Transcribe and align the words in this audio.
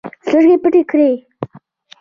سترګې 0.25 0.55
پټې 0.63 0.81
کړې 0.91 1.11